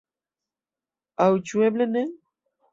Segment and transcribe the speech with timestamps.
[1.27, 2.07] Aŭ ĉu eble ne?